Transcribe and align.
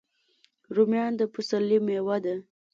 رومیان 0.75 1.11
د 1.19 1.21
پسرلي 1.33 1.77
میوه 1.85 2.17
ده 2.23 2.35